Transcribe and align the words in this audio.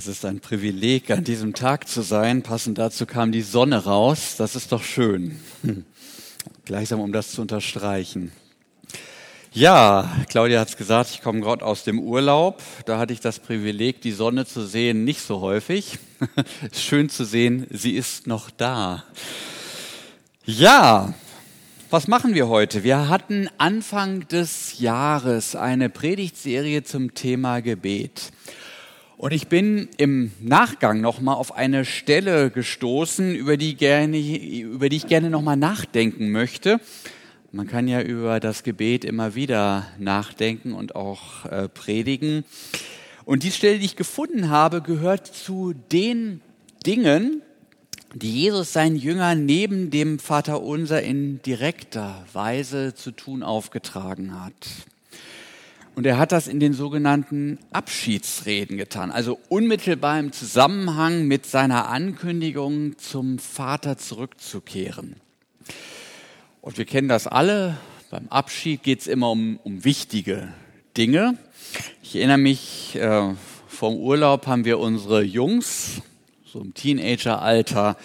Es 0.00 0.06
ist 0.06 0.24
ein 0.24 0.40
Privileg, 0.40 1.10
an 1.10 1.24
diesem 1.24 1.52
Tag 1.52 1.86
zu 1.86 2.00
sein. 2.00 2.42
Passend 2.42 2.78
dazu 2.78 3.04
kam 3.04 3.32
die 3.32 3.42
Sonne 3.42 3.84
raus. 3.84 4.36
Das 4.38 4.56
ist 4.56 4.72
doch 4.72 4.82
schön. 4.82 5.38
Gleichsam, 6.64 7.00
um 7.00 7.12
das 7.12 7.32
zu 7.32 7.42
unterstreichen. 7.42 8.32
Ja, 9.52 10.10
Claudia 10.30 10.58
hat 10.58 10.70
es 10.70 10.78
gesagt, 10.78 11.10
ich 11.10 11.20
komme 11.20 11.42
gerade 11.42 11.66
aus 11.66 11.84
dem 11.84 11.98
Urlaub. 11.98 12.62
Da 12.86 12.98
hatte 12.98 13.12
ich 13.12 13.20
das 13.20 13.40
Privileg, 13.40 14.00
die 14.00 14.12
Sonne 14.12 14.46
zu 14.46 14.66
sehen, 14.66 15.04
nicht 15.04 15.20
so 15.20 15.42
häufig. 15.42 15.98
Schön 16.72 17.10
zu 17.10 17.26
sehen, 17.26 17.66
sie 17.68 17.94
ist 17.94 18.26
noch 18.26 18.48
da. 18.48 19.04
Ja, 20.46 21.12
was 21.90 22.08
machen 22.08 22.32
wir 22.32 22.48
heute? 22.48 22.84
Wir 22.84 23.10
hatten 23.10 23.50
Anfang 23.58 24.26
des 24.28 24.78
Jahres 24.78 25.56
eine 25.56 25.90
Predigtserie 25.90 26.84
zum 26.84 27.12
Thema 27.12 27.60
Gebet. 27.60 28.32
Und 29.20 29.34
ich 29.34 29.48
bin 29.48 29.90
im 29.98 30.32
Nachgang 30.40 31.02
nochmal 31.02 31.34
auf 31.34 31.54
eine 31.54 31.84
Stelle 31.84 32.50
gestoßen, 32.50 33.34
über 33.34 33.58
die, 33.58 33.76
gerne, 33.76 34.16
über 34.16 34.88
die 34.88 34.96
ich 34.96 35.08
gerne 35.08 35.28
nochmal 35.28 35.58
nachdenken 35.58 36.30
möchte. 36.30 36.80
Man 37.52 37.66
kann 37.66 37.86
ja 37.86 38.00
über 38.00 38.40
das 38.40 38.62
Gebet 38.62 39.04
immer 39.04 39.34
wieder 39.34 39.86
nachdenken 39.98 40.72
und 40.72 40.96
auch 40.96 41.44
äh, 41.44 41.68
predigen. 41.68 42.44
Und 43.26 43.42
die 43.42 43.50
Stelle, 43.50 43.78
die 43.78 43.84
ich 43.84 43.96
gefunden 43.96 44.48
habe, 44.48 44.80
gehört 44.80 45.26
zu 45.26 45.74
den 45.92 46.40
Dingen, 46.86 47.42
die 48.14 48.40
Jesus 48.40 48.72
seinen 48.72 48.96
Jüngern 48.96 49.44
neben 49.44 49.90
dem 49.90 50.18
Vater 50.18 50.62
Unser 50.62 51.02
in 51.02 51.42
direkter 51.42 52.24
Weise 52.32 52.94
zu 52.94 53.10
tun 53.10 53.42
aufgetragen 53.42 54.42
hat. 54.42 54.54
Und 56.00 56.06
er 56.06 56.16
hat 56.16 56.32
das 56.32 56.48
in 56.48 56.60
den 56.60 56.72
sogenannten 56.72 57.58
Abschiedsreden 57.72 58.78
getan, 58.78 59.10
also 59.10 59.38
unmittelbar 59.50 60.18
im 60.18 60.32
Zusammenhang 60.32 61.26
mit 61.28 61.44
seiner 61.44 61.90
Ankündigung, 61.90 62.96
zum 62.96 63.38
Vater 63.38 63.98
zurückzukehren. 63.98 65.16
Und 66.62 66.78
wir 66.78 66.86
kennen 66.86 67.08
das 67.08 67.26
alle. 67.26 67.76
Beim 68.10 68.28
Abschied 68.28 68.82
geht 68.82 69.00
es 69.00 69.08
immer 69.08 69.30
um, 69.30 69.60
um 69.62 69.84
wichtige 69.84 70.48
Dinge. 70.96 71.36
Ich 72.02 72.16
erinnere 72.16 72.38
mich, 72.38 72.96
äh, 72.96 73.34
vom 73.68 73.96
Urlaub 73.96 74.46
haben 74.46 74.64
wir 74.64 74.78
unsere 74.78 75.22
Jungs, 75.22 76.00
so 76.46 76.62
im 76.62 76.72
Teenageralter, 76.72 77.98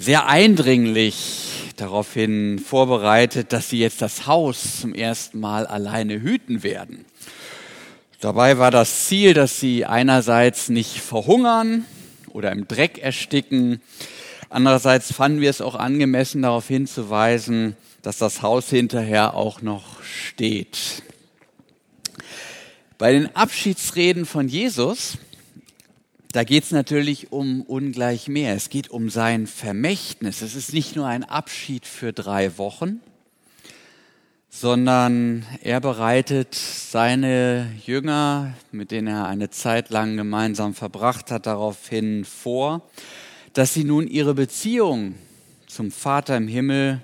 sehr 0.00 0.26
eindringlich 0.28 1.74
daraufhin 1.76 2.58
vorbereitet, 2.58 3.52
dass 3.52 3.68
sie 3.68 3.78
jetzt 3.78 4.00
das 4.00 4.26
Haus 4.26 4.80
zum 4.80 4.94
ersten 4.94 5.38
Mal 5.38 5.66
alleine 5.66 6.22
hüten 6.22 6.62
werden. 6.62 7.04
Dabei 8.18 8.56
war 8.56 8.70
das 8.70 9.06
Ziel, 9.06 9.34
dass 9.34 9.60
sie 9.60 9.84
einerseits 9.84 10.70
nicht 10.70 11.02
verhungern 11.02 11.84
oder 12.28 12.50
im 12.50 12.66
Dreck 12.66 12.96
ersticken. 12.96 13.82
Andererseits 14.48 15.12
fanden 15.12 15.42
wir 15.42 15.50
es 15.50 15.60
auch 15.60 15.74
angemessen, 15.74 16.42
darauf 16.42 16.66
hinzuweisen, 16.66 17.76
dass 18.00 18.16
das 18.16 18.40
Haus 18.40 18.70
hinterher 18.70 19.34
auch 19.34 19.60
noch 19.60 20.02
steht. 20.02 21.02
Bei 22.96 23.12
den 23.12 23.36
Abschiedsreden 23.36 24.24
von 24.24 24.48
Jesus 24.48 25.18
da 26.32 26.44
geht 26.44 26.64
es 26.64 26.70
natürlich 26.70 27.32
um 27.32 27.62
ungleich 27.62 28.28
mehr. 28.28 28.54
Es 28.54 28.70
geht 28.70 28.90
um 28.90 29.10
sein 29.10 29.46
Vermächtnis. 29.46 30.42
Es 30.42 30.54
ist 30.54 30.72
nicht 30.72 30.94
nur 30.94 31.06
ein 31.06 31.24
Abschied 31.24 31.86
für 31.86 32.12
drei 32.12 32.56
Wochen, 32.56 33.00
sondern 34.48 35.44
er 35.62 35.80
bereitet 35.80 36.54
seine 36.54 37.72
Jünger, 37.84 38.54
mit 38.70 38.92
denen 38.92 39.08
er 39.08 39.26
eine 39.26 39.50
Zeit 39.50 39.90
lang 39.90 40.16
gemeinsam 40.16 40.74
verbracht 40.74 41.32
hat, 41.32 41.46
daraufhin 41.46 42.24
vor, 42.24 42.88
dass 43.52 43.74
sie 43.74 43.84
nun 43.84 44.06
ihre 44.06 44.34
Beziehung 44.34 45.16
zum 45.66 45.90
Vater 45.90 46.36
im 46.36 46.46
Himmel 46.46 47.02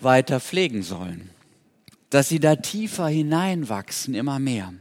weiter 0.00 0.40
pflegen 0.40 0.82
sollen, 0.82 1.28
dass 2.08 2.30
sie 2.30 2.40
da 2.40 2.56
tiefer 2.56 3.08
hineinwachsen, 3.08 4.14
immer 4.14 4.38
mehr. 4.38 4.72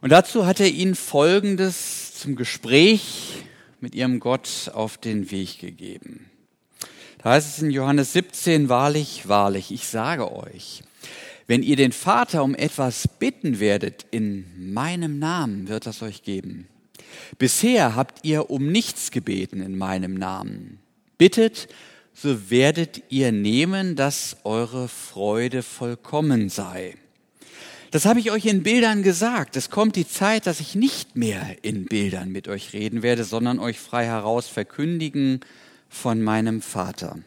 Und 0.00 0.10
dazu 0.10 0.46
hat 0.46 0.60
er 0.60 0.68
ihnen 0.68 0.96
Folgendes 0.96 2.03
zum 2.24 2.36
Gespräch 2.36 3.44
mit 3.80 3.94
ihrem 3.94 4.18
Gott 4.18 4.70
auf 4.72 4.96
den 4.96 5.30
Weg 5.30 5.58
gegeben. 5.58 6.30
Da 7.22 7.32
heißt 7.32 7.46
es 7.46 7.62
in 7.62 7.70
Johannes 7.70 8.14
17, 8.14 8.70
wahrlich, 8.70 9.28
wahrlich, 9.28 9.70
ich 9.70 9.86
sage 9.86 10.32
euch, 10.32 10.82
wenn 11.46 11.62
ihr 11.62 11.76
den 11.76 11.92
Vater 11.92 12.42
um 12.42 12.54
etwas 12.54 13.08
bitten 13.18 13.60
werdet 13.60 14.06
in 14.10 14.46
meinem 14.72 15.18
Namen, 15.18 15.68
wird 15.68 15.84
das 15.84 16.00
euch 16.00 16.22
geben. 16.22 16.66
Bisher 17.36 17.94
habt 17.94 18.24
ihr 18.24 18.48
um 18.48 18.72
nichts 18.72 19.10
gebeten 19.10 19.60
in 19.60 19.76
meinem 19.76 20.14
Namen. 20.14 20.78
Bittet, 21.18 21.68
so 22.14 22.48
werdet 22.48 23.02
ihr 23.10 23.32
nehmen, 23.32 23.96
dass 23.96 24.38
eure 24.44 24.88
Freude 24.88 25.62
vollkommen 25.62 26.48
sei. 26.48 26.96
Das 27.94 28.06
habe 28.06 28.18
ich 28.18 28.32
euch 28.32 28.46
in 28.46 28.64
Bildern 28.64 29.04
gesagt. 29.04 29.56
Es 29.56 29.70
kommt 29.70 29.94
die 29.94 30.08
Zeit, 30.08 30.48
dass 30.48 30.58
ich 30.58 30.74
nicht 30.74 31.14
mehr 31.14 31.58
in 31.62 31.84
Bildern 31.84 32.32
mit 32.32 32.48
euch 32.48 32.72
reden 32.72 33.04
werde, 33.04 33.22
sondern 33.22 33.60
euch 33.60 33.78
frei 33.78 34.04
heraus 34.04 34.48
verkündigen 34.48 35.38
von 35.88 36.20
meinem 36.20 36.60
Vater. 36.60 37.20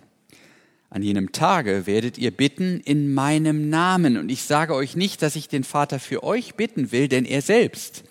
An 0.89 1.03
jenem 1.03 1.31
Tage 1.31 1.87
werdet 1.87 2.17
ihr 2.17 2.31
bitten 2.31 2.81
in 2.81 3.13
meinem 3.13 3.69
Namen. 3.69 4.17
Und 4.17 4.27
ich 4.27 4.43
sage 4.43 4.75
euch 4.75 4.97
nicht, 4.97 5.21
dass 5.21 5.37
ich 5.37 5.47
den 5.47 5.63
Vater 5.63 6.01
für 6.01 6.21
euch 6.21 6.55
bitten 6.55 6.91
will, 6.91 7.07
denn 7.07 7.23
er 7.23 7.41
selbst, 7.41 8.03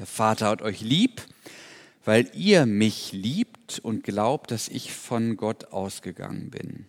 der 0.00 0.06
Vater 0.06 0.48
hat 0.48 0.62
euch 0.62 0.80
lieb, 0.80 1.22
weil 2.04 2.28
ihr 2.34 2.66
mich 2.66 3.12
liebt 3.12 3.78
und 3.78 4.02
glaubt, 4.02 4.50
dass 4.50 4.66
ich 4.66 4.92
von 4.92 5.36
Gott 5.36 5.66
ausgegangen 5.66 6.50
bin. 6.50 6.86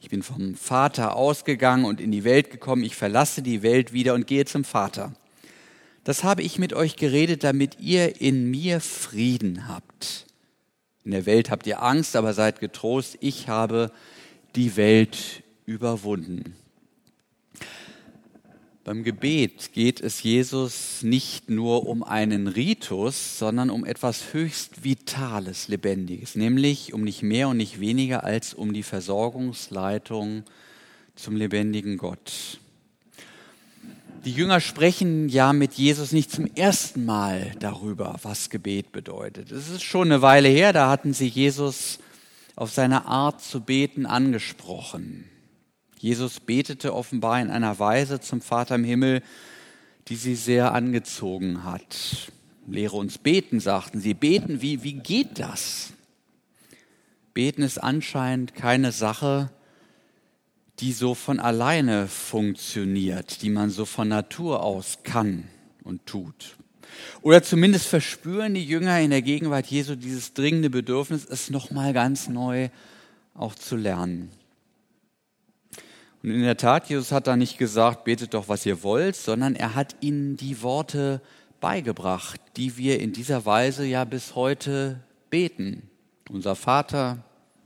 Ich 0.00 0.08
bin 0.08 0.22
vom 0.22 0.54
Vater 0.54 1.14
ausgegangen 1.14 1.84
und 1.84 2.00
in 2.00 2.10
die 2.10 2.24
Welt 2.24 2.50
gekommen. 2.50 2.82
Ich 2.82 2.96
verlasse 2.96 3.42
die 3.42 3.62
Welt 3.62 3.92
wieder 3.92 4.14
und 4.14 4.26
gehe 4.26 4.46
zum 4.46 4.64
Vater. 4.64 5.12
Das 6.04 6.24
habe 6.24 6.42
ich 6.42 6.58
mit 6.58 6.72
euch 6.72 6.96
geredet, 6.96 7.44
damit 7.44 7.78
ihr 7.78 8.20
in 8.20 8.50
mir 8.50 8.80
Frieden 8.80 9.68
habt. 9.68 10.26
In 11.04 11.10
der 11.10 11.26
Welt 11.26 11.50
habt 11.50 11.66
ihr 11.66 11.82
Angst, 11.82 12.16
aber 12.16 12.32
seid 12.32 12.60
getrost. 12.60 13.18
Ich 13.20 13.48
habe 13.48 13.92
die 14.56 14.76
Welt 14.76 15.42
überwunden. 15.66 16.56
Beim 18.82 19.04
Gebet 19.04 19.74
geht 19.74 20.00
es 20.00 20.22
Jesus 20.22 21.02
nicht 21.02 21.50
nur 21.50 21.86
um 21.86 22.02
einen 22.02 22.46
Ritus, 22.46 23.38
sondern 23.38 23.68
um 23.68 23.84
etwas 23.84 24.32
höchst 24.32 24.84
Vitales, 24.84 25.68
Lebendiges, 25.68 26.34
nämlich 26.34 26.94
um 26.94 27.02
nicht 27.02 27.22
mehr 27.22 27.48
und 27.48 27.58
nicht 27.58 27.78
weniger 27.78 28.24
als 28.24 28.54
um 28.54 28.72
die 28.72 28.82
Versorgungsleitung 28.82 30.44
zum 31.14 31.36
lebendigen 31.36 31.98
Gott. 31.98 32.58
Die 34.24 34.32
Jünger 34.32 34.60
sprechen 34.60 35.28
ja 35.28 35.52
mit 35.52 35.74
Jesus 35.74 36.12
nicht 36.12 36.30
zum 36.30 36.46
ersten 36.54 37.04
Mal 37.04 37.52
darüber, 37.58 38.18
was 38.22 38.48
Gebet 38.48 38.92
bedeutet. 38.92 39.52
Es 39.52 39.68
ist 39.68 39.82
schon 39.82 40.10
eine 40.10 40.22
Weile 40.22 40.48
her, 40.48 40.72
da 40.72 40.88
hatten 40.88 41.12
sie 41.12 41.28
Jesus 41.28 41.98
auf 42.56 42.70
seine 42.72 43.04
Art 43.04 43.42
zu 43.42 43.60
beten 43.60 44.06
angesprochen. 44.06 45.26
Jesus 46.00 46.40
betete 46.40 46.94
offenbar 46.94 47.42
in 47.42 47.50
einer 47.50 47.78
Weise 47.78 48.20
zum 48.20 48.40
Vater 48.40 48.76
im 48.76 48.84
Himmel, 48.84 49.22
die 50.08 50.16
sie 50.16 50.34
sehr 50.34 50.72
angezogen 50.72 51.62
hat. 51.62 52.32
Lehre 52.66 52.96
uns 52.96 53.18
beten, 53.18 53.60
sagten 53.60 54.00
sie. 54.00 54.14
Beten, 54.14 54.62
wie, 54.62 54.82
wie 54.82 54.94
geht 54.94 55.38
das? 55.38 55.92
Beten 57.34 57.60
ist 57.62 57.76
anscheinend 57.76 58.54
keine 58.54 58.92
Sache, 58.92 59.50
die 60.78 60.92
so 60.94 61.14
von 61.14 61.38
alleine 61.38 62.08
funktioniert, 62.08 63.42
die 63.42 63.50
man 63.50 63.68
so 63.68 63.84
von 63.84 64.08
Natur 64.08 64.62
aus 64.62 65.00
kann 65.04 65.48
und 65.84 66.06
tut. 66.06 66.56
Oder 67.20 67.42
zumindest 67.42 67.86
verspüren 67.86 68.54
die 68.54 68.64
Jünger 68.64 68.98
in 69.00 69.10
der 69.10 69.20
Gegenwart 69.20 69.66
Jesu 69.66 69.96
dieses 69.96 70.32
dringende 70.32 70.70
Bedürfnis, 70.70 71.26
es 71.26 71.50
nochmal 71.50 71.92
ganz 71.92 72.26
neu 72.30 72.70
auch 73.34 73.54
zu 73.54 73.76
lernen. 73.76 74.30
Und 76.22 76.30
in 76.30 76.42
der 76.42 76.56
Tat, 76.56 76.88
Jesus 76.88 77.12
hat 77.12 77.26
da 77.26 77.36
nicht 77.36 77.56
gesagt, 77.56 78.04
betet 78.04 78.34
doch, 78.34 78.48
was 78.48 78.66
ihr 78.66 78.82
wollt, 78.82 79.16
sondern 79.16 79.54
er 79.56 79.74
hat 79.74 79.96
ihnen 80.00 80.36
die 80.36 80.62
Worte 80.62 81.22
beigebracht, 81.60 82.40
die 82.56 82.76
wir 82.76 83.00
in 83.00 83.12
dieser 83.12 83.46
Weise 83.46 83.86
ja 83.86 84.04
bis 84.04 84.34
heute 84.34 85.00
beten. 85.30 85.88
Unser 86.28 86.56
Vater, 86.56 87.24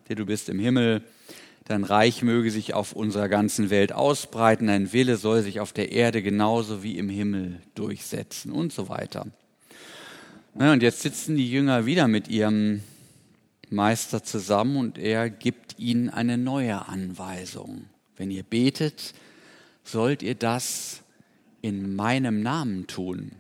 der 0.08 0.16
du 0.16 0.26
bist 0.26 0.48
im 0.48 0.58
Himmel, 0.60 1.02
dein 1.64 1.82
Reich 1.82 2.22
möge 2.22 2.50
sich 2.50 2.74
auf 2.74 2.92
unserer 2.92 3.28
ganzen 3.28 3.70
Welt 3.70 3.92
ausbreiten, 3.92 4.68
dein 4.68 4.92
Wille 4.92 5.16
soll 5.16 5.42
sich 5.42 5.60
auf 5.60 5.72
der 5.72 5.90
Erde 5.90 6.22
genauso 6.22 6.82
wie 6.82 6.98
im 6.98 7.08
Himmel 7.08 7.60
durchsetzen 7.74 8.52
und 8.52 8.72
so 8.72 8.88
weiter. 8.88 9.26
und 10.54 10.82
jetzt 10.82 11.00
sitzen 11.00 11.36
die 11.36 11.50
Jünger 11.50 11.86
wieder 11.86 12.06
mit 12.06 12.28
ihrem 12.28 12.82
Meister 13.70 14.22
zusammen 14.22 14.76
und 14.76 14.98
er 14.98 15.30
gibt 15.30 15.78
ihnen 15.78 16.10
eine 16.10 16.38
neue 16.38 16.86
Anweisung. 16.86 17.86
Wenn 18.16 18.30
ihr 18.30 18.42
betet, 18.42 19.14
sollt 19.82 20.22
ihr 20.22 20.34
das 20.34 21.02
in 21.62 21.94
meinem 21.96 22.42
Namen 22.42 22.86
tun. 22.86 23.32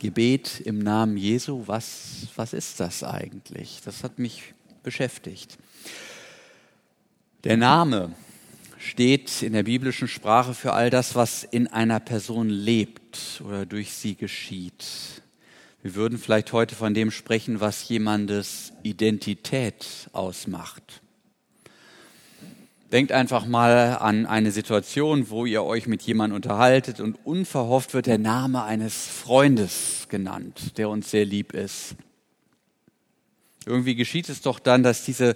Gebet 0.00 0.60
im 0.60 0.78
Namen 0.78 1.16
Jesu, 1.16 1.62
was, 1.66 2.28
was 2.36 2.52
ist 2.52 2.80
das 2.80 3.02
eigentlich? 3.02 3.80
Das 3.84 4.04
hat 4.04 4.18
mich 4.18 4.54
beschäftigt. 4.82 5.56
Der 7.44 7.56
Name 7.56 8.14
steht 8.78 9.42
in 9.42 9.52
der 9.52 9.62
biblischen 9.62 10.08
Sprache 10.08 10.52
für 10.52 10.72
all 10.74 10.90
das, 10.90 11.14
was 11.14 11.44
in 11.44 11.66
einer 11.66 12.00
Person 12.00 12.50
lebt 12.50 13.42
oder 13.44 13.64
durch 13.66 13.92
sie 13.92 14.14
geschieht. 14.14 14.84
Wir 15.82 15.94
würden 15.94 16.18
vielleicht 16.18 16.52
heute 16.52 16.74
von 16.74 16.94
dem 16.94 17.10
sprechen, 17.10 17.60
was 17.60 17.88
jemandes 17.88 18.72
Identität 18.82 19.86
ausmacht. 20.12 21.02
Denkt 22.92 23.10
einfach 23.10 23.46
mal 23.46 23.98
an 23.98 24.26
eine 24.26 24.52
Situation, 24.52 25.28
wo 25.28 25.44
ihr 25.44 25.64
euch 25.64 25.88
mit 25.88 26.02
jemandem 26.02 26.36
unterhaltet 26.36 27.00
und 27.00 27.18
unverhofft 27.26 27.94
wird 27.94 28.06
der 28.06 28.18
Name 28.18 28.62
eines 28.62 29.08
Freundes 29.08 30.06
genannt, 30.08 30.78
der 30.78 30.88
uns 30.88 31.10
sehr 31.10 31.24
lieb 31.24 31.52
ist. 31.52 31.96
Irgendwie 33.64 33.96
geschieht 33.96 34.28
es 34.28 34.40
doch 34.40 34.60
dann, 34.60 34.84
dass 34.84 35.04
diese 35.04 35.34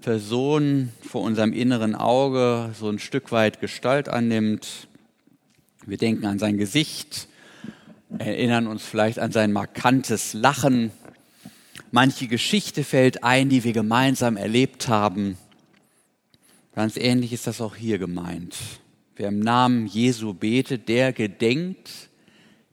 Person 0.00 0.90
vor 1.00 1.22
unserem 1.22 1.52
inneren 1.52 1.94
Auge 1.94 2.70
so 2.76 2.88
ein 2.88 2.98
Stück 2.98 3.30
weit 3.30 3.60
Gestalt 3.60 4.08
annimmt. 4.08 4.88
Wir 5.86 5.96
denken 5.96 6.26
an 6.26 6.40
sein 6.40 6.58
Gesicht, 6.58 7.28
erinnern 8.18 8.66
uns 8.66 8.82
vielleicht 8.82 9.20
an 9.20 9.30
sein 9.30 9.52
markantes 9.52 10.34
Lachen. 10.34 10.90
Manche 11.92 12.26
Geschichte 12.26 12.82
fällt 12.82 13.22
ein, 13.22 13.48
die 13.48 13.62
wir 13.62 13.72
gemeinsam 13.72 14.36
erlebt 14.36 14.88
haben. 14.88 15.38
Ganz 16.80 16.96
ähnlich 16.96 17.34
ist 17.34 17.46
das 17.46 17.60
auch 17.60 17.76
hier 17.76 17.98
gemeint. 17.98 18.56
Wer 19.14 19.28
im 19.28 19.40
Namen 19.40 19.86
Jesu 19.86 20.32
betet, 20.32 20.88
der 20.88 21.12
gedenkt 21.12 21.90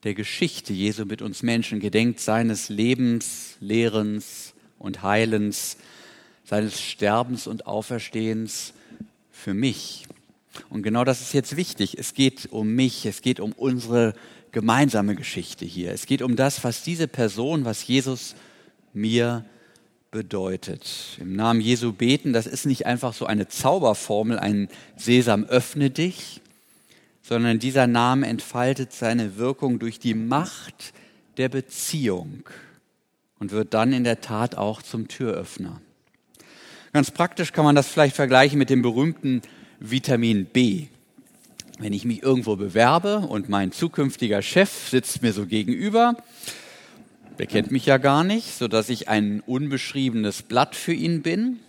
der 0.05 0.13
Geschichte 0.13 0.71
Jesu 0.71 1.03
mit 1.03 1.21
uns 1.21 1.43
Menschen, 1.43 1.81
gedenkt 1.81 2.21
seines 2.21 2.69
Lebens, 2.69 3.57
Lehrens 3.59 4.53
und 4.79 5.03
Heilens, 5.03 5.75
seines 6.45 6.79
Sterbens 6.79 7.47
und 7.47 7.67
Auferstehens 7.67 8.71
für 9.29 9.53
mich. 9.53 10.07
Und 10.69 10.83
genau 10.83 11.03
das 11.03 11.19
ist 11.19 11.33
jetzt 11.33 11.57
wichtig. 11.57 11.97
Es 11.99 12.13
geht 12.13 12.47
um 12.49 12.75
mich, 12.75 13.05
es 13.05 13.21
geht 13.21 13.41
um 13.41 13.51
unsere 13.51 14.13
gemeinsame 14.53 15.15
Geschichte 15.15 15.65
hier. 15.65 15.91
Es 15.91 16.05
geht 16.05 16.21
um 16.21 16.37
das, 16.37 16.63
was 16.63 16.81
diese 16.81 17.09
Person, 17.09 17.65
was 17.65 17.85
Jesus 17.85 18.35
mir 18.93 19.43
bedeutet. 20.11 21.17
Im 21.19 21.35
Namen 21.35 21.61
Jesu 21.61 21.93
beten, 21.93 22.33
das 22.33 22.47
ist 22.47 22.65
nicht 22.65 22.85
einfach 22.85 23.13
so 23.13 23.25
eine 23.25 23.47
Zauberformel, 23.47 24.39
ein 24.39 24.69
Sesam 24.95 25.45
öffne 25.45 25.89
dich, 25.89 26.41
sondern 27.21 27.59
dieser 27.59 27.87
Name 27.87 28.27
entfaltet 28.27 28.93
seine 28.93 29.37
Wirkung 29.37 29.79
durch 29.79 29.99
die 29.99 30.13
Macht 30.13 30.93
der 31.37 31.49
Beziehung 31.49 32.43
und 33.39 33.51
wird 33.51 33.73
dann 33.73 33.93
in 33.93 34.03
der 34.03 34.21
Tat 34.21 34.55
auch 34.55 34.81
zum 34.81 35.07
Türöffner. 35.07 35.81
Ganz 36.93 37.11
praktisch 37.11 37.51
kann 37.51 37.65
man 37.65 37.75
das 37.75 37.87
vielleicht 37.87 38.15
vergleichen 38.15 38.57
mit 38.57 38.69
dem 38.69 38.81
berühmten 38.81 39.41
Vitamin 39.79 40.45
B. 40.45 40.87
Wenn 41.79 41.93
ich 41.93 42.05
mich 42.05 42.23
irgendwo 42.23 42.55
bewerbe 42.55 43.19
und 43.19 43.49
mein 43.49 43.71
zukünftiger 43.71 44.41
Chef 44.41 44.89
sitzt 44.89 45.21
mir 45.21 45.33
so 45.33 45.45
gegenüber, 45.45 46.15
der 47.39 47.47
kennt 47.47 47.71
mich 47.71 47.85
ja 47.85 47.97
gar 47.97 48.23
nicht, 48.23 48.57
so 48.57 48.67
dass 48.67 48.89
ich 48.89 49.09
ein 49.09 49.41
unbeschriebenes 49.45 50.43
Blatt 50.43 50.75
für 50.75 50.93
ihn 50.93 51.21
bin. 51.21 51.59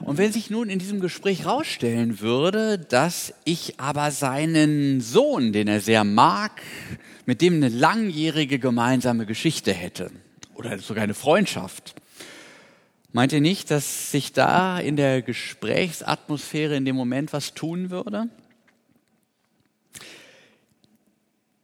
Und 0.00 0.18
wenn 0.18 0.32
sich 0.32 0.50
nun 0.50 0.68
in 0.68 0.78
diesem 0.78 1.00
Gespräch 1.00 1.44
herausstellen 1.44 2.20
würde, 2.20 2.78
dass 2.78 3.34
ich 3.44 3.78
aber 3.78 4.10
seinen 4.10 5.00
Sohn, 5.00 5.52
den 5.52 5.68
er 5.68 5.80
sehr 5.80 6.04
mag, 6.04 6.62
mit 7.24 7.40
dem 7.40 7.54
eine 7.54 7.68
langjährige 7.68 8.58
gemeinsame 8.58 9.26
Geschichte 9.26 9.72
hätte, 9.72 10.10
oder 10.54 10.78
sogar 10.78 11.04
eine 11.04 11.14
Freundschaft. 11.14 11.94
Meint 13.12 13.32
ihr 13.32 13.40
nicht, 13.40 13.70
dass 13.70 14.10
sich 14.10 14.32
da 14.32 14.78
in 14.78 14.96
der 14.96 15.22
Gesprächsatmosphäre 15.22 16.76
in 16.76 16.84
dem 16.84 16.96
Moment 16.96 17.32
was 17.32 17.54
tun 17.54 17.90
würde? 17.90 18.28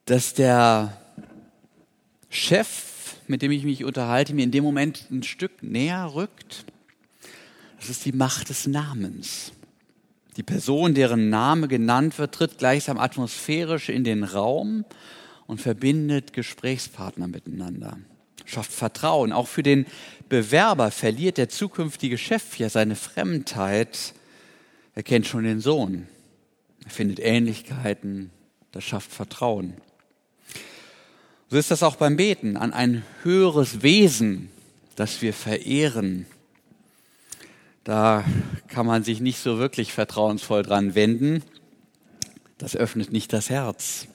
Dass 0.04 0.34
der 0.34 0.96
Chef, 2.28 3.16
mit 3.28 3.42
dem 3.42 3.50
ich 3.50 3.64
mich 3.64 3.84
unterhalte, 3.84 4.34
mir 4.34 4.44
in 4.44 4.50
dem 4.50 4.64
Moment 4.64 5.06
ein 5.10 5.22
Stück 5.22 5.62
näher 5.62 6.12
rückt? 6.14 6.64
Das 7.78 7.90
ist 7.90 8.04
die 8.04 8.12
Macht 8.12 8.48
des 8.48 8.66
Namens. 8.66 9.52
Die 10.36 10.42
Person, 10.42 10.94
deren 10.94 11.30
Name 11.30 11.68
genannt 11.68 12.18
wird, 12.18 12.34
tritt 12.34 12.58
gleichsam 12.58 12.98
atmosphärisch 12.98 13.88
in 13.88 14.04
den 14.04 14.24
Raum 14.24 14.84
und 15.46 15.60
verbindet 15.60 16.32
Gesprächspartner 16.32 17.28
miteinander 17.28 17.98
schafft 18.48 18.72
Vertrauen. 18.72 19.32
Auch 19.32 19.48
für 19.48 19.62
den 19.62 19.86
Bewerber 20.28 20.90
verliert 20.90 21.38
der 21.38 21.48
zukünftige 21.48 22.18
Chef 22.18 22.58
ja 22.58 22.68
seine 22.68 22.96
Fremdheit. 22.96 24.14
Er 24.94 25.02
kennt 25.02 25.26
schon 25.26 25.44
den 25.44 25.60
Sohn. 25.60 26.08
Er 26.84 26.90
findet 26.90 27.20
Ähnlichkeiten. 27.20 28.30
Das 28.72 28.84
schafft 28.84 29.12
Vertrauen. 29.12 29.74
So 31.50 31.56
ist 31.56 31.70
das 31.70 31.82
auch 31.82 31.96
beim 31.96 32.16
Beten 32.16 32.58
an 32.58 32.74
ein 32.74 33.04
höheres 33.22 33.82
Wesen, 33.82 34.50
das 34.96 35.22
wir 35.22 35.32
verehren. 35.32 36.26
Da 37.84 38.22
kann 38.68 38.84
man 38.84 39.02
sich 39.02 39.20
nicht 39.20 39.38
so 39.38 39.58
wirklich 39.58 39.94
vertrauensvoll 39.94 40.62
dran 40.62 40.94
wenden. 40.94 41.42
Das 42.58 42.76
öffnet 42.76 43.12
nicht 43.12 43.32
das 43.32 43.48
Herz. 43.48 44.08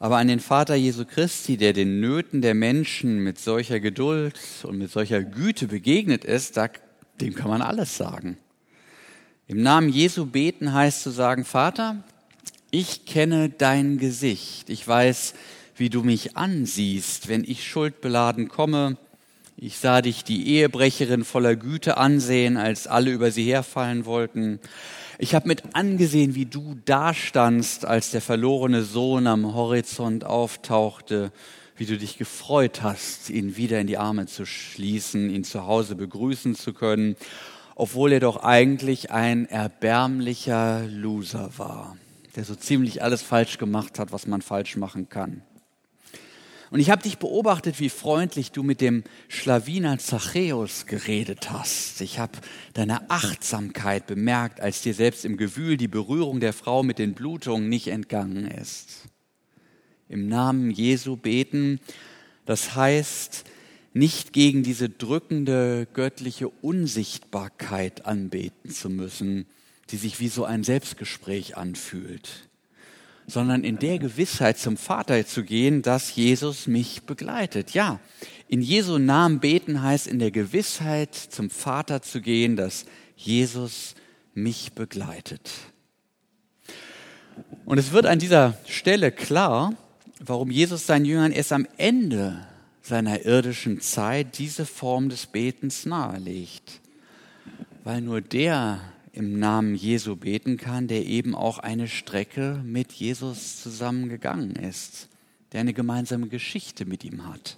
Aber 0.00 0.16
an 0.16 0.26
den 0.26 0.40
Vater 0.40 0.74
Jesu 0.74 1.04
Christi, 1.04 1.56
der 1.56 1.72
den 1.72 2.00
Nöten 2.00 2.42
der 2.42 2.54
Menschen 2.54 3.22
mit 3.22 3.38
solcher 3.38 3.78
Geduld 3.78 4.34
und 4.64 4.76
mit 4.76 4.90
solcher 4.90 5.22
Güte 5.22 5.68
begegnet 5.68 6.24
ist, 6.24 6.56
da, 6.56 6.68
dem 7.20 7.36
kann 7.36 7.48
man 7.48 7.62
alles 7.62 7.96
sagen. 7.96 8.38
Im 9.46 9.62
Namen 9.62 9.88
Jesu 9.88 10.26
beten 10.26 10.72
heißt 10.72 11.00
zu 11.04 11.10
sagen, 11.10 11.44
Vater, 11.44 12.02
ich 12.72 13.06
kenne 13.06 13.50
dein 13.50 13.98
Gesicht. 13.98 14.68
Ich 14.68 14.86
weiß, 14.86 15.34
wie 15.76 15.90
du 15.90 16.02
mich 16.02 16.36
ansiehst, 16.36 17.28
wenn 17.28 17.44
ich 17.44 17.66
schuldbeladen 17.66 18.48
komme. 18.48 18.96
Ich 19.56 19.78
sah 19.78 20.02
dich 20.02 20.24
die 20.24 20.48
Ehebrecherin 20.48 21.24
voller 21.24 21.56
Güte 21.56 21.96
ansehen, 21.96 22.56
als 22.56 22.86
alle 22.86 23.10
über 23.10 23.30
sie 23.30 23.44
herfallen 23.44 24.04
wollten. 24.04 24.60
Ich 25.18 25.34
habe 25.34 25.46
mit 25.46 25.62
angesehen, 25.74 26.34
wie 26.34 26.46
du 26.46 26.76
dastandst, 26.84 27.84
als 27.84 28.10
der 28.10 28.20
verlorene 28.20 28.82
Sohn 28.82 29.26
am 29.26 29.54
Horizont 29.54 30.24
auftauchte, 30.24 31.32
wie 31.76 31.86
du 31.86 31.96
dich 31.96 32.18
gefreut 32.18 32.82
hast, 32.82 33.30
ihn 33.30 33.56
wieder 33.56 33.80
in 33.80 33.86
die 33.86 33.98
Arme 33.98 34.26
zu 34.26 34.44
schließen, 34.44 35.30
ihn 35.30 35.44
zu 35.44 35.66
Hause 35.66 35.94
begrüßen 35.94 36.54
zu 36.54 36.72
können, 36.72 37.16
obwohl 37.76 38.12
er 38.12 38.20
doch 38.20 38.42
eigentlich 38.42 39.10
ein 39.10 39.46
erbärmlicher 39.46 40.84
Loser 40.88 41.50
war, 41.56 41.96
der 42.36 42.44
so 42.44 42.54
ziemlich 42.54 43.02
alles 43.02 43.22
falsch 43.22 43.58
gemacht 43.58 43.98
hat, 43.98 44.12
was 44.12 44.26
man 44.26 44.42
falsch 44.42 44.76
machen 44.76 45.08
kann. 45.08 45.42
Und 46.74 46.80
ich 46.80 46.90
habe 46.90 47.04
dich 47.04 47.18
beobachtet, 47.18 47.78
wie 47.78 47.88
freundlich 47.88 48.50
du 48.50 48.64
mit 48.64 48.80
dem 48.80 49.04
Schlawiner 49.28 50.00
Zachäus 50.00 50.86
geredet 50.86 51.52
hast. 51.52 52.00
Ich 52.00 52.18
habe 52.18 52.32
deine 52.72 53.08
Achtsamkeit 53.10 54.08
bemerkt, 54.08 54.60
als 54.60 54.82
dir 54.82 54.92
selbst 54.92 55.24
im 55.24 55.36
Gewühl 55.36 55.76
die 55.76 55.86
Berührung 55.86 56.40
der 56.40 56.52
Frau 56.52 56.82
mit 56.82 56.98
den 56.98 57.14
Blutungen 57.14 57.68
nicht 57.68 57.86
entgangen 57.86 58.48
ist. 58.48 59.04
Im 60.08 60.26
Namen 60.26 60.72
Jesu 60.72 61.14
beten, 61.14 61.78
das 62.44 62.74
heißt, 62.74 63.44
nicht 63.92 64.32
gegen 64.32 64.64
diese 64.64 64.88
drückende 64.88 65.86
göttliche 65.94 66.48
Unsichtbarkeit 66.48 68.04
anbeten 68.04 68.70
zu 68.70 68.90
müssen, 68.90 69.46
die 69.90 69.96
sich 69.96 70.18
wie 70.18 70.26
so 70.26 70.44
ein 70.44 70.64
Selbstgespräch 70.64 71.56
anfühlt 71.56 72.48
sondern 73.26 73.64
in 73.64 73.78
der 73.78 73.98
Gewissheit 73.98 74.58
zum 74.58 74.76
Vater 74.76 75.26
zu 75.26 75.44
gehen, 75.44 75.82
dass 75.82 76.14
Jesus 76.14 76.66
mich 76.66 77.02
begleitet. 77.04 77.72
Ja, 77.72 78.00
in 78.48 78.60
Jesu 78.60 78.98
Namen 78.98 79.40
beten 79.40 79.82
heißt 79.82 80.06
in 80.06 80.18
der 80.18 80.30
Gewissheit 80.30 81.14
zum 81.14 81.50
Vater 81.50 82.02
zu 82.02 82.20
gehen, 82.20 82.56
dass 82.56 82.84
Jesus 83.16 83.94
mich 84.34 84.72
begleitet. 84.74 85.50
Und 87.64 87.78
es 87.78 87.92
wird 87.92 88.06
an 88.06 88.18
dieser 88.18 88.58
Stelle 88.66 89.10
klar, 89.10 89.74
warum 90.20 90.50
Jesus 90.50 90.86
seinen 90.86 91.04
Jüngern 91.04 91.32
erst 91.32 91.52
am 91.52 91.66
Ende 91.76 92.46
seiner 92.82 93.24
irdischen 93.24 93.80
Zeit 93.80 94.38
diese 94.38 94.66
Form 94.66 95.08
des 95.08 95.26
Betens 95.26 95.86
nahelegt. 95.86 96.80
Weil 97.82 98.02
nur 98.02 98.20
der 98.20 98.80
im 99.14 99.38
Namen 99.38 99.76
Jesu 99.76 100.16
beten 100.16 100.56
kann, 100.56 100.88
der 100.88 101.06
eben 101.06 101.36
auch 101.36 101.58
eine 101.58 101.86
Strecke 101.86 102.60
mit 102.64 102.92
Jesus 102.92 103.62
zusammengegangen 103.62 104.56
ist, 104.56 105.08
der 105.52 105.60
eine 105.60 105.72
gemeinsame 105.72 106.26
Geschichte 106.26 106.84
mit 106.84 107.04
ihm 107.04 107.28
hat. 107.28 107.56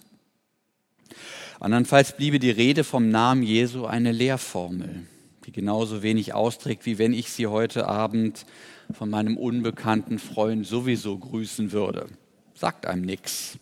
Andernfalls 1.59 2.15
bliebe 2.15 2.39
die 2.39 2.51
Rede 2.51 2.85
vom 2.85 3.09
Namen 3.09 3.43
Jesu 3.43 3.87
eine 3.87 4.13
Lehrformel, 4.13 5.07
die 5.47 5.53
genauso 5.53 6.03
wenig 6.03 6.35
austrägt, 6.35 6.85
wie 6.85 6.99
wenn 6.99 7.15
ich 7.15 7.31
sie 7.31 7.47
heute 7.47 7.89
Abend 7.89 8.45
von 8.93 9.09
meinem 9.09 9.39
unbekannten 9.39 10.19
Freund 10.19 10.67
sowieso 10.67 11.17
grüßen 11.17 11.73
würde. 11.73 12.07
Sagt 12.55 12.85
einem 12.85 13.03
nichts. 13.03 13.59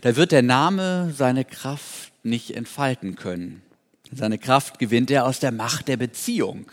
da 0.00 0.16
wird 0.16 0.32
der 0.32 0.42
Name 0.42 1.12
seine 1.14 1.44
Kraft 1.44 2.12
nicht 2.24 2.52
entfalten 2.52 3.14
können. 3.14 3.60
Seine 4.12 4.38
Kraft 4.38 4.78
gewinnt 4.78 5.10
er 5.10 5.26
aus 5.26 5.40
der 5.40 5.52
Macht 5.52 5.88
der 5.88 5.96
Beziehung, 5.96 6.70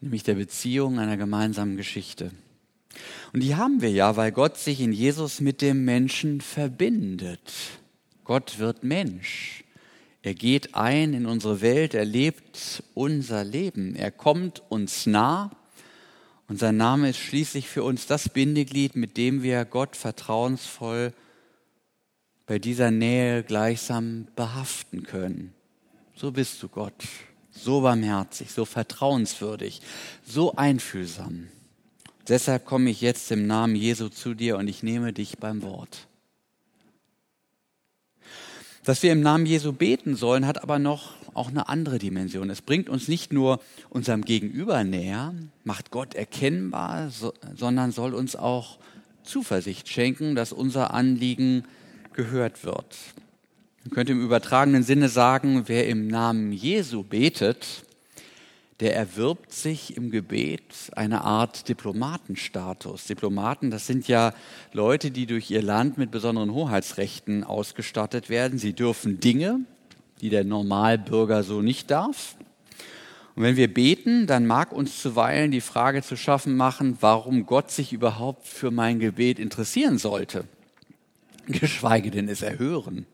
nämlich 0.00 0.22
der 0.22 0.34
Beziehung 0.34 0.98
einer 0.98 1.16
gemeinsamen 1.16 1.76
Geschichte. 1.76 2.30
Und 3.32 3.42
die 3.42 3.56
haben 3.56 3.80
wir 3.80 3.90
ja, 3.90 4.16
weil 4.16 4.32
Gott 4.32 4.56
sich 4.56 4.80
in 4.80 4.92
Jesus 4.92 5.40
mit 5.40 5.62
dem 5.62 5.84
Menschen 5.84 6.40
verbindet. 6.40 7.52
Gott 8.24 8.58
wird 8.58 8.84
Mensch. 8.84 9.64
Er 10.22 10.34
geht 10.34 10.74
ein 10.74 11.12
in 11.12 11.26
unsere 11.26 11.60
Welt, 11.60 11.94
er 11.94 12.04
lebt 12.04 12.82
unser 12.94 13.44
Leben. 13.44 13.94
Er 13.94 14.10
kommt 14.10 14.62
uns 14.70 15.06
nah 15.06 15.50
und 16.48 16.58
sein 16.58 16.76
Name 16.76 17.10
ist 17.10 17.18
schließlich 17.18 17.68
für 17.68 17.82
uns 17.82 18.06
das 18.06 18.28
Bindeglied, 18.28 18.96
mit 18.96 19.16
dem 19.16 19.42
wir 19.42 19.64
Gott 19.64 19.96
vertrauensvoll 19.96 21.12
bei 22.46 22.58
dieser 22.58 22.90
Nähe 22.90 23.42
gleichsam 23.42 24.28
behaften 24.36 25.02
können. 25.04 25.54
So 26.16 26.30
bist 26.30 26.62
du 26.62 26.68
Gott, 26.68 26.94
so 27.50 27.80
barmherzig, 27.80 28.52
so 28.52 28.64
vertrauenswürdig, 28.64 29.80
so 30.24 30.54
einfühlsam. 30.54 31.48
Deshalb 32.28 32.64
komme 32.64 32.90
ich 32.90 33.00
jetzt 33.00 33.30
im 33.32 33.46
Namen 33.46 33.76
Jesu 33.76 34.08
zu 34.08 34.34
dir 34.34 34.56
und 34.56 34.68
ich 34.68 34.82
nehme 34.82 35.12
dich 35.12 35.38
beim 35.38 35.62
Wort. 35.62 36.06
Dass 38.84 39.02
wir 39.02 39.12
im 39.12 39.20
Namen 39.20 39.46
Jesu 39.46 39.72
beten 39.72 40.14
sollen, 40.14 40.46
hat 40.46 40.62
aber 40.62 40.78
noch 40.78 41.14
auch 41.34 41.48
eine 41.48 41.68
andere 41.68 41.98
Dimension. 41.98 42.48
Es 42.48 42.62
bringt 42.62 42.88
uns 42.88 43.08
nicht 43.08 43.32
nur 43.32 43.60
unserem 43.90 44.24
Gegenüber 44.24 44.84
näher, 44.84 45.34
macht 45.64 45.90
Gott 45.90 46.14
erkennbar, 46.14 47.10
so, 47.10 47.32
sondern 47.56 47.92
soll 47.92 48.14
uns 48.14 48.36
auch 48.36 48.78
Zuversicht 49.24 49.88
schenken, 49.88 50.34
dass 50.34 50.52
unser 50.52 50.94
Anliegen 50.94 51.64
gehört 52.12 52.64
wird. 52.64 52.94
Man 53.84 53.90
könnte 53.90 54.12
im 54.12 54.22
übertragenen 54.22 54.82
Sinne 54.82 55.10
sagen, 55.10 55.64
wer 55.66 55.86
im 55.86 56.08
Namen 56.08 56.52
Jesu 56.52 57.02
betet, 57.02 57.84
der 58.80 58.96
erwirbt 58.96 59.52
sich 59.52 59.98
im 59.98 60.10
Gebet 60.10 60.62
eine 60.96 61.22
Art 61.22 61.68
Diplomatenstatus. 61.68 63.04
Diplomaten, 63.04 63.70
das 63.70 63.86
sind 63.86 64.08
ja 64.08 64.32
Leute, 64.72 65.10
die 65.10 65.26
durch 65.26 65.50
ihr 65.50 65.60
Land 65.60 65.98
mit 65.98 66.10
besonderen 66.10 66.54
Hoheitsrechten 66.54 67.44
ausgestattet 67.44 68.30
werden. 68.30 68.58
Sie 68.58 68.72
dürfen 68.72 69.20
Dinge, 69.20 69.60
die 70.22 70.30
der 70.30 70.44
Normalbürger 70.44 71.42
so 71.42 71.60
nicht 71.60 71.90
darf. 71.90 72.36
Und 73.36 73.42
wenn 73.42 73.56
wir 73.56 73.72
beten, 73.72 74.26
dann 74.26 74.46
mag 74.46 74.72
uns 74.72 75.02
zuweilen 75.02 75.50
die 75.50 75.60
Frage 75.60 76.02
zu 76.02 76.16
schaffen 76.16 76.56
machen, 76.56 76.96
warum 77.00 77.44
Gott 77.44 77.70
sich 77.70 77.92
überhaupt 77.92 78.48
für 78.48 78.70
mein 78.70 78.98
Gebet 78.98 79.38
interessieren 79.38 79.98
sollte, 79.98 80.44
geschweige 81.46 82.10
denn 82.10 82.30
es 82.30 82.40
erhören. 82.40 83.06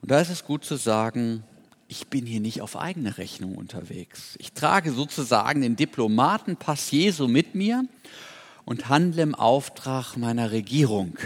Und 0.00 0.10
da 0.10 0.20
ist 0.20 0.30
es 0.30 0.44
gut 0.44 0.64
zu 0.64 0.76
sagen, 0.76 1.42
ich 1.88 2.08
bin 2.08 2.26
hier 2.26 2.40
nicht 2.40 2.60
auf 2.60 2.76
eigene 2.76 3.18
Rechnung 3.18 3.56
unterwegs. 3.56 4.36
Ich 4.38 4.52
trage 4.52 4.92
sozusagen 4.92 5.62
den 5.62 5.76
Diplomatenpass 5.76 6.90
Jesu 6.90 7.28
mit 7.28 7.54
mir 7.54 7.84
und 8.64 8.88
handle 8.88 9.22
im 9.22 9.34
Auftrag 9.34 10.16
meiner 10.16 10.50
Regierung. 10.50 11.16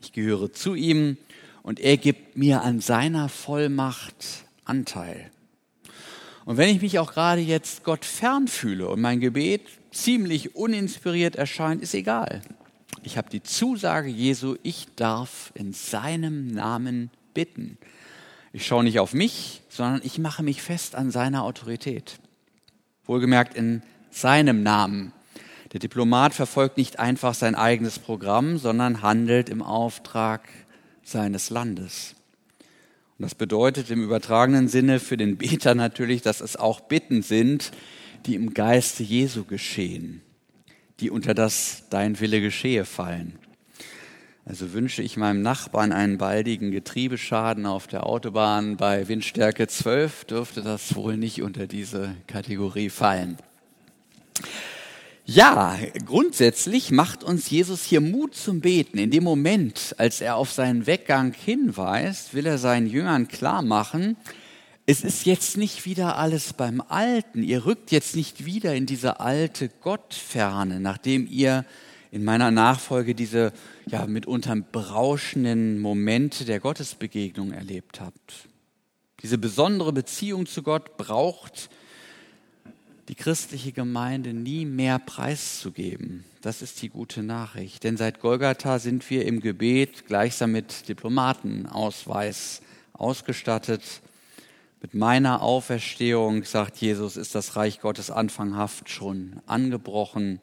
Ich 0.00 0.12
gehöre 0.12 0.52
zu 0.52 0.74
ihm 0.74 1.16
und 1.64 1.80
er 1.80 1.96
gibt 1.96 2.36
mir 2.36 2.62
an 2.62 2.80
seiner 2.80 3.28
Vollmacht 3.28 4.44
Anteil. 4.64 5.30
Und 6.44 6.56
wenn 6.58 6.68
ich 6.68 6.80
mich 6.80 7.00
auch 7.00 7.12
gerade 7.12 7.40
jetzt 7.40 7.82
Gott 7.82 8.04
fern 8.04 8.46
fühle 8.46 8.88
und 8.88 9.00
mein 9.00 9.18
Gebet 9.18 9.62
ziemlich 9.90 10.54
uninspiriert 10.54 11.34
erscheint, 11.34 11.82
ist 11.82 11.94
egal. 11.94 12.42
Ich 13.02 13.18
habe 13.18 13.30
die 13.30 13.42
Zusage 13.42 14.08
Jesu, 14.08 14.56
ich 14.62 14.86
darf 14.94 15.50
in 15.54 15.72
seinem 15.72 16.46
Namen 16.46 17.10
bitten. 17.36 17.76
Ich 18.54 18.66
schaue 18.66 18.82
nicht 18.82 18.98
auf 18.98 19.12
mich, 19.12 19.60
sondern 19.68 20.00
ich 20.02 20.18
mache 20.18 20.42
mich 20.42 20.62
fest 20.62 20.94
an 20.94 21.10
seiner 21.10 21.44
Autorität. 21.44 22.18
Wohlgemerkt 23.04 23.54
in 23.54 23.82
seinem 24.10 24.62
Namen. 24.62 25.12
Der 25.74 25.80
Diplomat 25.80 26.32
verfolgt 26.32 26.78
nicht 26.78 26.98
einfach 26.98 27.34
sein 27.34 27.54
eigenes 27.54 27.98
Programm, 27.98 28.56
sondern 28.56 29.02
handelt 29.02 29.50
im 29.50 29.62
Auftrag 29.62 30.48
seines 31.02 31.50
Landes. 31.50 32.14
Und 33.18 33.24
das 33.24 33.34
bedeutet 33.34 33.90
im 33.90 34.02
übertragenen 34.02 34.68
Sinne 34.68 35.00
für 35.00 35.18
den 35.18 35.36
Beter 35.36 35.74
natürlich, 35.74 36.22
dass 36.22 36.40
es 36.40 36.56
auch 36.56 36.80
Bitten 36.80 37.20
sind, 37.20 37.72
die 38.24 38.34
im 38.34 38.54
Geiste 38.54 39.02
Jesu 39.02 39.44
geschehen, 39.44 40.22
die 41.00 41.10
unter 41.10 41.34
das 41.34 41.84
Dein 41.90 42.18
Wille 42.20 42.40
geschehe 42.40 42.86
fallen. 42.86 43.38
Also 44.48 44.72
wünsche 44.72 45.02
ich 45.02 45.16
meinem 45.16 45.42
Nachbarn 45.42 45.90
einen 45.90 46.18
baldigen 46.18 46.70
Getriebeschaden 46.70 47.66
auf 47.66 47.88
der 47.88 48.06
Autobahn 48.06 48.76
bei 48.76 49.08
Windstärke 49.08 49.66
12, 49.66 50.26
dürfte 50.26 50.62
das 50.62 50.94
wohl 50.94 51.16
nicht 51.16 51.42
unter 51.42 51.66
diese 51.66 52.14
Kategorie 52.28 52.88
fallen. 52.88 53.38
Ja, 55.24 55.76
grundsätzlich 56.04 56.92
macht 56.92 57.24
uns 57.24 57.50
Jesus 57.50 57.82
hier 57.82 58.00
Mut 58.00 58.36
zum 58.36 58.60
Beten. 58.60 58.98
In 58.98 59.10
dem 59.10 59.24
Moment, 59.24 59.96
als 59.98 60.20
er 60.20 60.36
auf 60.36 60.52
seinen 60.52 60.86
Weggang 60.86 61.32
hinweist, 61.32 62.32
will 62.32 62.46
er 62.46 62.58
seinen 62.58 62.86
Jüngern 62.86 63.26
klar 63.26 63.62
machen, 63.62 64.16
es 64.88 65.02
ist 65.02 65.26
jetzt 65.26 65.56
nicht 65.56 65.84
wieder 65.86 66.16
alles 66.18 66.52
beim 66.52 66.80
Alten. 66.80 67.42
Ihr 67.42 67.66
rückt 67.66 67.90
jetzt 67.90 68.14
nicht 68.14 68.46
wieder 68.46 68.76
in 68.76 68.86
diese 68.86 69.18
alte 69.18 69.68
Gottferne, 69.68 70.78
nachdem 70.78 71.26
ihr 71.28 71.64
in 72.16 72.24
meiner 72.24 72.50
Nachfolge 72.50 73.14
diese 73.14 73.52
ja 73.86 74.06
mitunter 74.06 74.56
berauschenden 74.56 75.78
Momente 75.78 76.46
der 76.46 76.60
Gottesbegegnung 76.60 77.52
erlebt 77.52 78.00
habt. 78.00 78.48
Diese 79.22 79.36
besondere 79.36 79.92
Beziehung 79.92 80.46
zu 80.46 80.62
Gott 80.62 80.96
braucht 80.96 81.68
die 83.08 83.14
christliche 83.14 83.70
Gemeinde 83.72 84.32
nie 84.32 84.64
mehr 84.64 84.98
preiszugeben. 84.98 86.24
Das 86.40 86.62
ist 86.62 86.80
die 86.80 86.88
gute 86.88 87.22
Nachricht. 87.22 87.84
Denn 87.84 87.98
seit 87.98 88.20
Golgatha 88.20 88.78
sind 88.78 89.08
wir 89.10 89.26
im 89.26 89.40
Gebet 89.40 90.06
gleichsam 90.06 90.52
mit 90.52 90.88
Diplomatenausweis 90.88 92.62
ausgestattet. 92.94 93.82
Mit 94.80 94.94
meiner 94.94 95.42
Auferstehung, 95.42 96.44
sagt 96.44 96.78
Jesus, 96.78 97.18
ist 97.18 97.34
das 97.34 97.56
Reich 97.56 97.80
Gottes 97.80 98.10
anfanghaft 98.10 98.88
schon 98.88 99.42
angebrochen. 99.44 100.40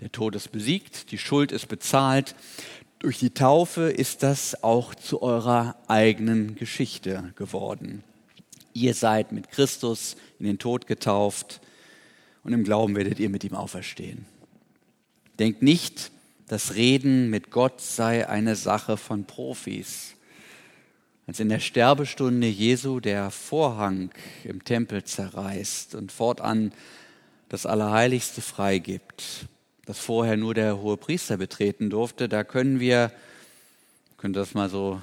Der 0.00 0.12
Tod 0.12 0.34
ist 0.34 0.52
besiegt, 0.52 1.10
die 1.10 1.18
Schuld 1.18 1.52
ist 1.52 1.68
bezahlt. 1.68 2.34
Durch 2.98 3.18
die 3.18 3.30
Taufe 3.30 3.90
ist 3.90 4.22
das 4.22 4.62
auch 4.62 4.94
zu 4.94 5.22
eurer 5.22 5.76
eigenen 5.88 6.54
Geschichte 6.54 7.32
geworden. 7.36 8.04
Ihr 8.74 8.92
seid 8.94 9.32
mit 9.32 9.50
Christus 9.50 10.16
in 10.38 10.46
den 10.46 10.58
Tod 10.58 10.86
getauft 10.86 11.60
und 12.44 12.52
im 12.52 12.64
Glauben 12.64 12.94
werdet 12.94 13.18
ihr 13.18 13.30
mit 13.30 13.42
ihm 13.42 13.54
auferstehen. 13.54 14.26
Denkt 15.38 15.62
nicht, 15.62 16.10
das 16.46 16.74
Reden 16.74 17.30
mit 17.30 17.50
Gott 17.50 17.80
sei 17.80 18.28
eine 18.28 18.54
Sache 18.54 18.96
von 18.96 19.24
Profis. 19.24 20.14
Als 21.26 21.40
in 21.40 21.48
der 21.48 21.58
Sterbestunde 21.58 22.46
Jesu 22.46 23.00
der 23.00 23.30
Vorhang 23.30 24.10
im 24.44 24.62
Tempel 24.62 25.02
zerreißt 25.02 25.94
und 25.94 26.12
fortan 26.12 26.72
das 27.48 27.66
Allerheiligste 27.66 28.42
freigibt, 28.42 29.48
das 29.86 30.00
vorher 30.00 30.36
nur 30.36 30.52
der 30.52 30.80
hohe 30.82 30.96
Priester 30.96 31.36
betreten 31.36 31.90
durfte. 31.90 32.28
Da 32.28 32.42
können 32.42 32.80
wir, 32.80 33.12
können 34.18 34.34
das 34.34 34.52
mal 34.52 34.68
so 34.68 35.00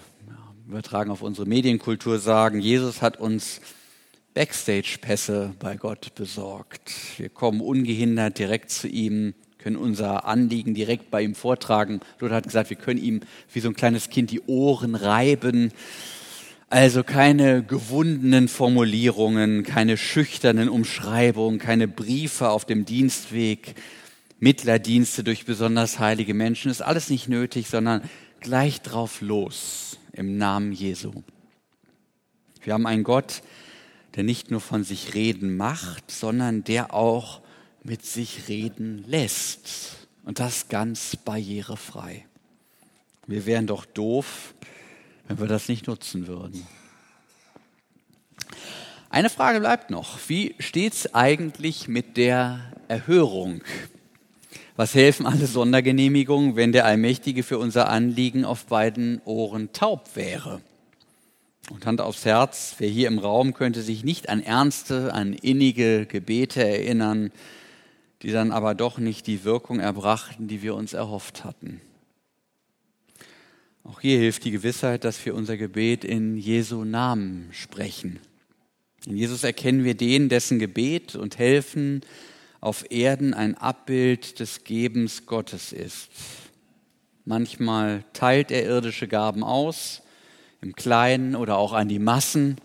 übertragen 0.68 1.10
auf 1.10 1.22
unsere 1.22 1.48
Medienkultur 1.48 2.20
sagen, 2.20 2.60
Jesus 2.60 3.02
hat 3.02 3.18
uns 3.18 3.62
Backstage-Pässe 4.34 5.54
bei 5.60 5.78
Gott 5.78 6.16
besorgt. 6.16 6.92
Wir 7.18 7.30
kommen 7.30 7.62
ungehindert 7.62 8.40
direkt 8.40 8.72
zu 8.72 8.88
ihm, 8.88 9.36
können 9.58 9.78
unser 9.78 10.25
Anliegen 10.25 10.74
direkt 10.74 11.12
bei 11.12 11.22
ihm 11.22 11.36
vortragen. 11.36 12.02
Luther 12.20 12.36
hat 12.36 12.46
gesagt, 12.46 12.70
wir 12.70 12.78
können 12.78 13.02
ihm 13.02 13.22
wie 13.54 13.62
so 13.62 13.70
ein 13.70 13.75
kleines 13.75 14.10
Kind 14.10 14.32
die 14.32 14.42
Ohren 14.48 14.96
reiben. 14.96 15.72
Also 16.70 17.04
keine 17.04 17.63
gewundenen 17.63 18.48
Formulierungen, 18.48 19.63
keine 19.63 19.96
schüchternen 19.96 20.68
Umschreibungen, 20.68 21.60
keine 21.60 21.88
Briefe 21.88 22.50
auf 22.50 22.66
dem 22.66 22.84
Dienstweg, 22.84 23.75
Mittlerdienste 24.43 25.23
durch 25.23 25.45
besonders 25.45 26.00
heilige 26.00 26.33
Menschen, 26.33 26.69
ist 26.69 26.81
alles 26.81 27.09
nicht 27.09 27.29
nötig, 27.29 27.69
sondern 27.69 28.01
gleich 28.41 28.81
drauf 28.81 29.21
los 29.21 29.97
im 30.12 30.38
Namen 30.38 30.73
Jesu. 30.73 31.13
Wir 32.62 32.73
haben 32.73 32.85
einen 32.85 33.05
Gott, 33.05 33.41
der 34.15 34.25
nicht 34.25 34.51
nur 34.51 34.59
von 34.59 34.83
sich 34.83 35.13
reden 35.13 35.55
macht, 35.55 36.12
sondern 36.12 36.65
der 36.65 36.93
auch 36.93 37.39
mit 37.85 38.05
sich 38.05 38.50
reden 38.50 39.05
lässt. 39.07 39.95
Und 40.25 40.41
das 40.41 40.67
ganz 40.67 41.15
barrierefrei. 41.15 42.25
Wir 43.27 43.45
wären 43.45 43.65
doch 43.65 43.85
doof, 43.85 44.55
wenn 45.29 45.39
wir 45.39 45.47
das 45.47 45.69
nicht 45.69 45.88
nutzen 45.88 46.27
würden. 46.27 46.67
Eine 49.09 49.29
Frage 49.29 49.62
bleibt 49.62 49.89
noch. 49.89 50.19
Wie 50.27 50.53
steht 50.59 50.91
es 50.91 51.15
eigentlich 51.15 51.88
mit 51.88 52.17
der 52.17 52.73
Erhörung? 52.89 53.62
Was 54.75 54.95
helfen 54.95 55.25
alle 55.25 55.48
Sondergenehmigungen, 55.48 56.55
wenn 56.55 56.72
der 56.72 56.86
Allmächtige 56.86 57.43
für 57.43 57.57
unser 57.57 57.89
Anliegen 57.89 58.45
auf 58.45 58.65
beiden 58.65 59.22
Ohren 59.25 59.72
taub 59.74 60.15
wäre? 60.15 60.62
Und 61.69 61.86
Hand 61.86 62.01
aufs 62.01 62.25
Herz, 62.25 62.75
wer 62.79 62.89
hier 62.89 63.07
im 63.07 63.19
Raum 63.19 63.53
könnte 63.53 63.81
sich 63.81 64.03
nicht 64.03 64.29
an 64.29 64.41
ernste, 64.41 65.13
an 65.13 65.33
innige 65.33 66.05
Gebete 66.05 66.63
erinnern, 66.63 67.31
die 68.22 68.31
dann 68.31 68.51
aber 68.51 68.75
doch 68.75 68.98
nicht 68.98 69.27
die 69.27 69.43
Wirkung 69.43 69.79
erbrachten, 69.79 70.48
die 70.48 70.62
wir 70.62 70.75
uns 70.75 70.93
erhofft 70.93 71.43
hatten. 71.43 71.81
Auch 73.83 74.00
hier 74.00 74.17
hilft 74.17 74.45
die 74.45 74.51
Gewissheit, 74.51 75.03
dass 75.03 75.25
wir 75.25 75.36
unser 75.36 75.57
Gebet 75.57 76.05
in 76.05 76.38
Jesu 76.38 76.86
Namen 76.86 77.50
sprechen. 77.51 78.19
In 79.05 79.17
Jesus 79.17 79.43
erkennen 79.43 79.83
wir 79.83 79.95
den, 79.95 80.29
dessen 80.29 80.57
Gebet 80.57 81.15
und 81.15 81.38
Helfen 81.38 82.01
auf 82.63 82.89
Erden 82.91 83.34
ein 83.34 83.58
Abbild 83.58 84.39
des 84.39 84.63
Gebens 84.63 85.25
Gottes 85.25 85.74
ist. 85.74 86.10
Manchmal 87.25 88.05
teilt 88.13 88.51
er 88.51 88.63
irdische 88.63 89.10
Gaben 89.10 89.43
aus, 89.43 90.01
im 90.62 90.74
Kleinen 90.74 91.36
oder 91.36 91.58
auch 91.58 91.74
an 91.74 91.89
die 91.89 92.00
Massen. 92.00 92.55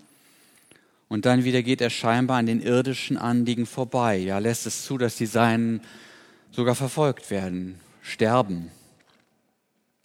Und 1.08 1.26
dann 1.26 1.42
wieder 1.42 1.64
geht 1.64 1.80
er 1.80 1.90
scheinbar 1.90 2.38
an 2.38 2.46
den 2.46 2.60
irdischen 2.60 3.16
Anliegen 3.16 3.66
vorbei. 3.66 4.18
Ja, 4.18 4.38
lässt 4.38 4.66
es 4.66 4.84
zu, 4.84 4.98
dass 4.98 5.16
die 5.16 5.26
Seinen 5.26 5.80
sogar 6.52 6.76
verfolgt 6.76 7.32
werden, 7.32 7.80
sterben, 8.00 8.70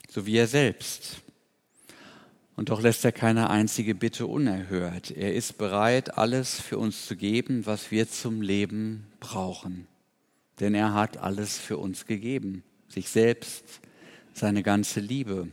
so 0.10 0.26
wie 0.26 0.38
er 0.38 0.48
selbst. 0.48 1.18
Und 2.56 2.70
doch 2.70 2.82
lässt 2.82 3.04
er 3.04 3.12
keine 3.12 3.50
einzige 3.50 3.96
Bitte 3.96 4.28
unerhört. 4.28 5.12
Er 5.12 5.34
ist 5.34 5.58
bereit, 5.58 6.18
alles 6.18 6.60
für 6.60 6.78
uns 6.78 7.06
zu 7.08 7.16
geben, 7.16 7.66
was 7.66 7.90
wir 7.90 8.10
zum 8.10 8.42
Leben 8.42 9.08
brauchen. 9.20 9.88
Denn 10.60 10.76
er 10.76 10.94
hat 10.94 11.18
alles 11.18 11.58
für 11.58 11.78
uns 11.78 12.06
gegeben, 12.06 12.64
sich 12.90 13.10
selbst, 13.10 13.64
seine 14.34 14.62
ganze 14.62 15.00
Liebe. 15.00 15.48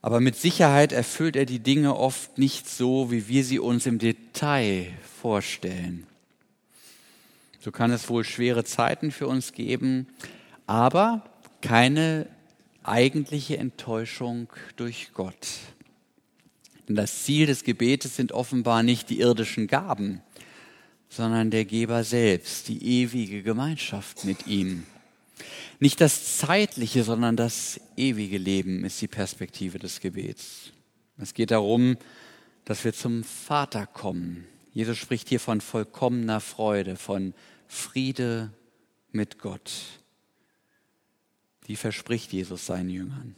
Aber 0.00 0.20
mit 0.20 0.36
Sicherheit 0.36 0.92
erfüllt 0.92 1.36
er 1.36 1.46
die 1.46 1.60
Dinge 1.60 1.96
oft 1.96 2.38
nicht 2.38 2.68
so, 2.68 3.10
wie 3.10 3.28
wir 3.28 3.44
sie 3.44 3.58
uns 3.58 3.86
im 3.86 3.98
Detail 3.98 4.92
vorstellen. 5.20 6.06
So 7.60 7.70
kann 7.72 7.90
es 7.90 8.10
wohl 8.10 8.24
schwere 8.24 8.64
Zeiten 8.64 9.10
für 9.10 9.26
uns 9.26 9.52
geben, 9.52 10.06
aber 10.66 11.24
keine 11.62 12.26
eigentliche 12.82 13.56
Enttäuschung 13.56 14.48
durch 14.76 15.12
Gott. 15.14 15.46
Denn 16.88 16.96
das 16.96 17.24
Ziel 17.24 17.46
des 17.46 17.64
Gebetes 17.64 18.16
sind 18.16 18.32
offenbar 18.32 18.82
nicht 18.82 19.10
die 19.10 19.20
irdischen 19.20 19.66
Gaben, 19.66 20.20
sondern 21.08 21.50
der 21.50 21.64
Geber 21.64 22.04
selbst, 22.04 22.68
die 22.68 23.02
ewige 23.02 23.42
Gemeinschaft 23.42 24.24
mit 24.24 24.46
ihm. 24.46 24.84
Nicht 25.80 26.00
das 26.00 26.38
zeitliche, 26.38 27.04
sondern 27.04 27.36
das 27.36 27.80
ewige 27.96 28.38
Leben 28.38 28.84
ist 28.84 29.00
die 29.00 29.08
Perspektive 29.08 29.78
des 29.78 30.00
Gebets. 30.00 30.72
Es 31.18 31.34
geht 31.34 31.50
darum, 31.50 31.96
dass 32.64 32.84
wir 32.84 32.92
zum 32.92 33.24
Vater 33.24 33.86
kommen. 33.86 34.46
Jesus 34.72 34.98
spricht 34.98 35.28
hier 35.28 35.40
von 35.40 35.60
vollkommener 35.60 36.40
Freude, 36.40 36.96
von 36.96 37.34
Friede 37.68 38.50
mit 39.12 39.38
Gott. 39.38 39.72
Die 41.66 41.76
verspricht 41.76 42.32
Jesus 42.32 42.66
seinen 42.66 42.90
Jüngern. 42.90 43.36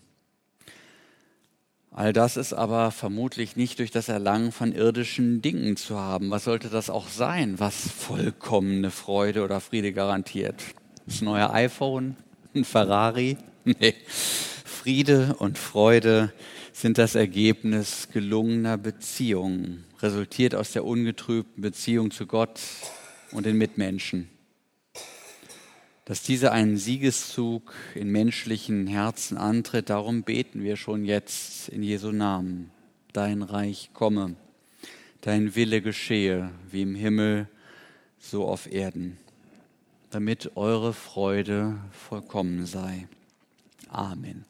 All 1.97 2.12
das 2.12 2.37
ist 2.37 2.53
aber 2.53 2.91
vermutlich 2.91 3.57
nicht 3.57 3.79
durch 3.79 3.91
das 3.91 4.11
Erlangen 4.11 4.53
von 4.53 4.73
irdischen 4.73 5.41
Dingen 5.41 5.79
zu 5.79 5.99
haben. 5.99 6.31
Was 6.31 6.45
sollte 6.45 6.69
das 6.69 6.91
auch 6.91 7.09
sein, 7.09 7.59
was 7.59 7.88
vollkommene 7.88 8.91
Freude 8.91 9.43
oder 9.43 9.61
Friede 9.61 9.95
garantiert? 9.95 10.62
Das 11.07 11.23
neue 11.23 11.50
iPhone, 11.50 12.17
ein 12.55 12.65
Ferrari? 12.65 13.38
Nee. 13.65 13.95
Friede 14.65 15.35
und 15.41 15.59
Freude 15.59 16.33
sind 16.73 16.99
das 16.99 17.17
Ergebnis 17.17 18.09
gelungener 18.12 18.79
Beziehungen, 18.79 19.85
resultiert 20.00 20.55
aus 20.55 20.71
der 20.71 20.85
ungetrübten 20.85 21.62
Beziehung 21.62 22.12
zu 22.12 22.27
Gott 22.27 22.61
und 23.33 23.44
den 23.44 23.57
Mitmenschen 23.59 24.29
dass 26.07 26.23
dieser 26.23 26.53
einen 26.53 26.77
Siegeszug 26.77 27.75
in 27.97 28.09
menschlichen 28.11 28.87
Herzen 28.87 29.37
antritt. 29.37 29.90
Darum 29.90 30.23
beten 30.23 30.62
wir 30.62 30.77
schon 30.77 31.05
jetzt 31.05 31.69
in 31.69 31.83
Jesu 31.83 32.12
Namen. 32.12 32.71
Dein 33.12 33.42
Reich 33.42 33.90
komme, 33.92 34.37
dein 35.21 35.57
Wille 35.57 35.83
geschehe, 35.83 36.51
wie 36.71 36.83
im 36.83 36.95
Himmel, 36.95 37.49
so 38.21 38.47
auf 38.47 38.71
Erden, 38.73 39.19
damit 40.11 40.53
eure 40.57 40.92
Freude 40.92 41.77
vollkommen 41.90 42.66
sei. 42.66 43.09
Amen. 43.88 44.45